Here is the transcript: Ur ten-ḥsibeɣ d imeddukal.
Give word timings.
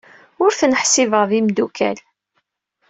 Ur 0.43 0.51
ten-ḥsibeɣ 0.59 1.23
d 1.29 1.31
imeddukal. 1.39 1.97